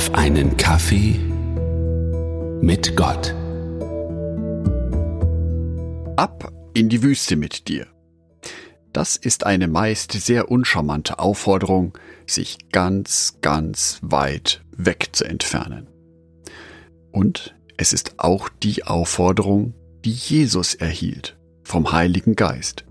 [0.00, 1.12] auf einen Kaffee
[2.62, 3.34] mit Gott.
[6.16, 7.86] Ab in die Wüste mit dir.
[8.94, 11.92] Das ist eine meist sehr uncharmante Aufforderung,
[12.26, 15.86] sich ganz, ganz weit weg zu entfernen.
[17.12, 19.74] Und es ist auch die Aufforderung,
[20.06, 22.86] die Jesus erhielt vom Heiligen Geist,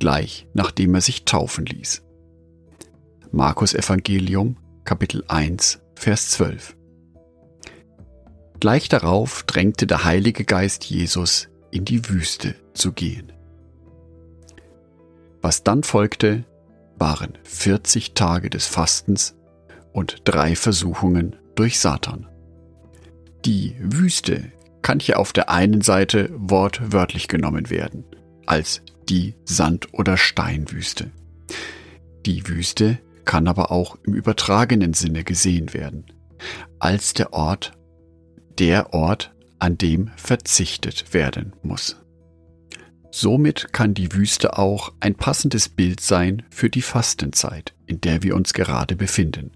[0.00, 2.02] gleich nachdem er sich taufen ließ.
[3.30, 6.76] Markus Evangelium Kapitel 1 Vers 12
[8.58, 13.32] Gleich darauf drängte der Heilige Geist Jesus in die Wüste zu gehen.
[15.42, 16.44] Was dann folgte,
[16.98, 19.36] waren 40 Tage des Fastens
[19.92, 22.26] und drei Versuchungen durch Satan.
[23.44, 24.50] Die Wüste
[24.82, 28.02] kann hier auf der einen Seite wortwörtlich genommen werden,
[28.46, 31.12] als die Sand- oder Steinwüste.
[32.26, 36.06] Die Wüste kann aber auch im übertragenen Sinne gesehen werden,
[36.78, 37.72] als der Ort,
[38.58, 41.96] der Ort, an dem verzichtet werden muss.
[43.12, 48.34] Somit kann die Wüste auch ein passendes Bild sein für die Fastenzeit, in der wir
[48.34, 49.52] uns gerade befinden.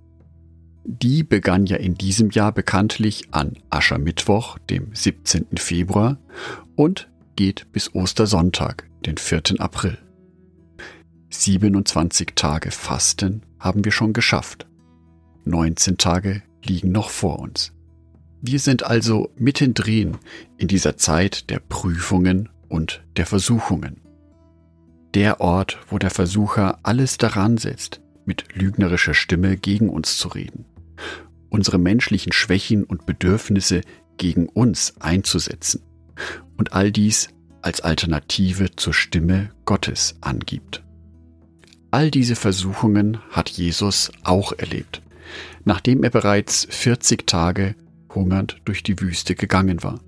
[0.85, 5.57] Die begann ja in diesem Jahr bekanntlich an Aschermittwoch, dem 17.
[5.57, 6.19] Februar,
[6.77, 9.59] und geht bis Ostersonntag, den 4.
[9.59, 9.99] April.
[11.43, 14.67] 27 Tage Fasten haben wir schon geschafft.
[15.45, 17.73] 19 Tage liegen noch vor uns.
[18.43, 20.19] Wir sind also mittendrin
[20.57, 24.01] in dieser Zeit der Prüfungen und der Versuchungen.
[25.15, 30.67] Der Ort, wo der Versucher alles daran setzt, mit lügnerischer Stimme gegen uns zu reden,
[31.49, 33.81] unsere menschlichen Schwächen und Bedürfnisse
[34.19, 35.83] gegen uns einzusetzen
[36.57, 37.29] und all dies
[37.63, 40.86] als Alternative zur Stimme Gottes angibt.
[41.91, 45.03] All diese Versuchungen hat Jesus auch erlebt,
[45.65, 47.75] nachdem er bereits 40 Tage
[48.15, 50.01] hungernd durch die Wüste gegangen war.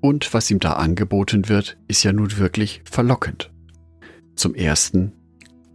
[0.00, 3.50] Und was ihm da angeboten wird, ist ja nun wirklich verlockend.
[4.34, 5.12] Zum ersten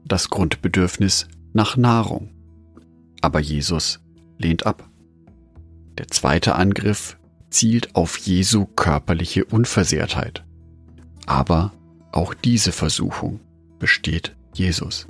[0.06, 2.30] das Grundbedürfnis nach Nahrung.
[3.22, 4.00] Aber Jesus
[4.38, 4.90] lehnt ab.
[5.98, 7.18] Der zweite Angriff
[7.50, 10.44] zielt auf Jesu körperliche Unversehrtheit.
[11.26, 11.74] Aber
[12.12, 13.40] auch diese Versuchung
[13.80, 15.08] besteht Jesus.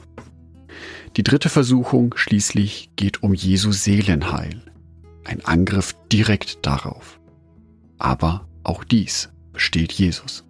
[1.16, 4.62] Die dritte Versuchung schließlich geht um Jesu Seelenheil.
[5.24, 7.20] Ein Angriff direkt darauf.
[7.98, 10.44] Aber auch dies besteht Jesus.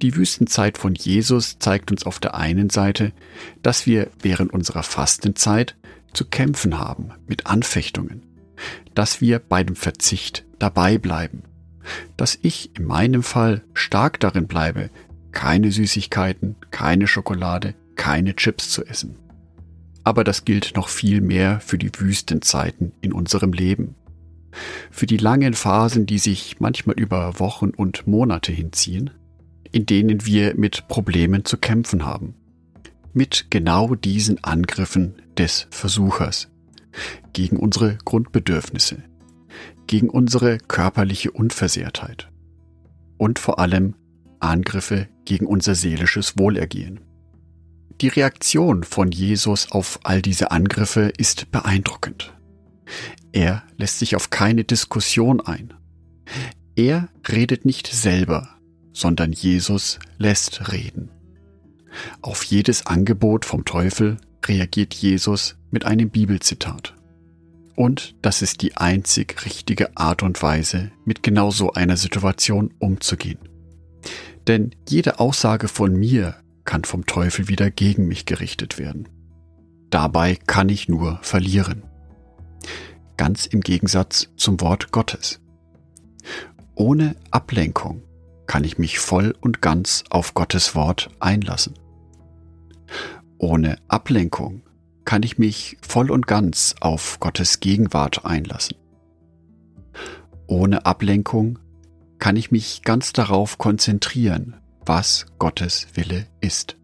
[0.00, 3.12] Die Wüstenzeit von Jesus zeigt uns auf der einen Seite,
[3.62, 5.76] dass wir während unserer Fastenzeit
[6.12, 8.22] zu kämpfen haben mit Anfechtungen,
[8.94, 11.42] dass wir bei dem Verzicht dabei bleiben,
[12.16, 14.90] dass ich in meinem Fall stark darin bleibe,
[15.32, 19.16] keine Süßigkeiten, keine Schokolade, keine Chips zu essen.
[20.04, 23.94] Aber das gilt noch viel mehr für die Wüstenzeiten in unserem Leben.
[24.90, 29.10] Für die langen Phasen, die sich manchmal über Wochen und Monate hinziehen,
[29.70, 32.34] in denen wir mit Problemen zu kämpfen haben.
[33.12, 36.48] Mit genau diesen Angriffen des Versuchers
[37.34, 39.02] gegen unsere Grundbedürfnisse,
[39.86, 42.30] gegen unsere körperliche Unversehrtheit
[43.18, 43.94] und vor allem
[44.38, 47.00] Angriffe gegen unser seelisches Wohlergehen.
[48.00, 52.32] Die Reaktion von Jesus auf all diese Angriffe ist beeindruckend.
[53.32, 55.74] Er lässt sich auf keine Diskussion ein.
[56.76, 58.48] Er redet nicht selber,
[58.94, 61.10] sondern Jesus lässt reden.
[62.22, 66.94] Auf jedes Angebot vom Teufel reagiert Jesus mit einem Bibelzitat.
[67.76, 73.38] Und das ist die einzig richtige Art und Weise, mit genau so einer Situation umzugehen.
[74.46, 79.08] Denn jede Aussage von mir kann vom Teufel wieder gegen mich gerichtet werden.
[79.90, 81.82] Dabei kann ich nur verlieren.
[83.16, 85.40] Ganz im Gegensatz zum Wort Gottes.
[86.74, 88.02] Ohne Ablenkung
[88.46, 91.74] kann ich mich voll und ganz auf Gottes Wort einlassen.
[93.38, 94.62] Ohne Ablenkung
[95.04, 98.76] kann ich mich voll und ganz auf Gottes Gegenwart einlassen.
[100.46, 101.58] Ohne Ablenkung
[102.18, 104.56] kann ich mich ganz darauf konzentrieren,
[104.90, 106.76] was Gottes Wille ist.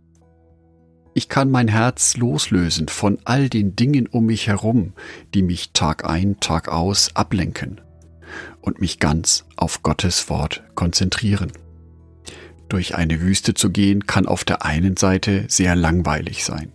[1.12, 4.92] Ich kann mein Herz loslösen von all den Dingen um mich herum,
[5.34, 7.80] die mich Tag ein, Tag aus ablenken
[8.60, 11.50] und mich ganz auf Gottes Wort konzentrieren.
[12.68, 16.70] Durch eine Wüste zu gehen kann auf der einen Seite sehr langweilig sein.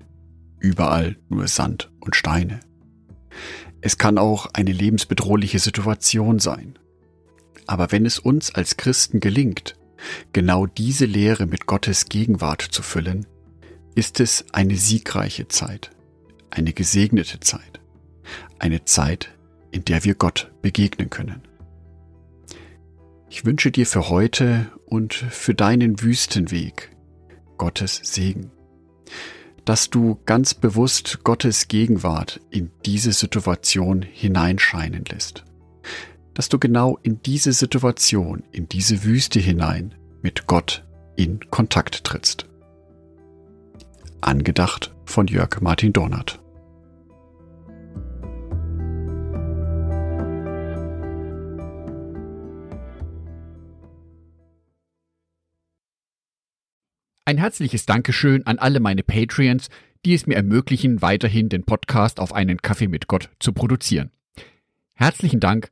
[0.59, 2.59] Überall nur Sand und Steine.
[3.79, 6.77] Es kann auch eine lebensbedrohliche Situation sein.
[7.67, 9.77] Aber wenn es uns als Christen gelingt,
[10.33, 13.25] genau diese Lehre mit Gottes Gegenwart zu füllen,
[13.95, 15.91] ist es eine siegreiche Zeit,
[16.49, 17.79] eine gesegnete Zeit,
[18.59, 19.29] eine Zeit,
[19.71, 21.41] in der wir Gott begegnen können.
[23.29, 26.91] Ich wünsche dir für heute und für deinen Wüstenweg
[27.57, 28.51] Gottes Segen,
[29.63, 35.45] dass du ganz bewusst Gottes Gegenwart in diese Situation hineinscheinen lässt,
[36.33, 40.85] dass du genau in diese Situation, in diese Wüste hinein mit Gott
[41.15, 42.47] in Kontakt trittst.
[44.21, 46.39] Angedacht von Jörg Martin Donat.
[57.25, 59.69] Ein herzliches Dankeschön an alle meine Patreons,
[60.05, 64.11] die es mir ermöglichen, weiterhin den Podcast auf einen Kaffee mit Gott zu produzieren.
[64.95, 65.71] Herzlichen Dank